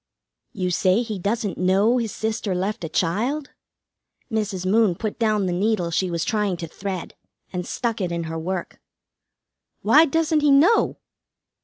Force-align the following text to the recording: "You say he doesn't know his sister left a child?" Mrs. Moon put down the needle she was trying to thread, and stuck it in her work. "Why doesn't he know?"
"You 0.51 0.71
say 0.71 1.03
he 1.03 1.19
doesn't 1.19 1.59
know 1.59 1.99
his 1.99 2.11
sister 2.11 2.55
left 2.55 2.83
a 2.83 2.89
child?" 2.89 3.51
Mrs. 4.31 4.65
Moon 4.65 4.95
put 4.95 5.19
down 5.19 5.45
the 5.45 5.53
needle 5.53 5.91
she 5.91 6.09
was 6.09 6.25
trying 6.25 6.57
to 6.57 6.67
thread, 6.67 7.13
and 7.53 7.67
stuck 7.67 8.01
it 8.01 8.11
in 8.11 8.23
her 8.23 8.39
work. 8.39 8.81
"Why 9.83 10.05
doesn't 10.05 10.39
he 10.39 10.49
know?" 10.49 10.97